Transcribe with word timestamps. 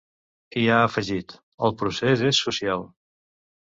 I 0.61 0.63
ha 0.69 0.77
afegit: 0.85 1.37
El 1.69 1.79
procés 1.85 2.27
és 2.35 2.43
social. 2.49 2.87